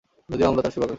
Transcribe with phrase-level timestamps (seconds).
[0.31, 0.89] যদিও আমরা তার শুভাকাঙ্ক্ষী?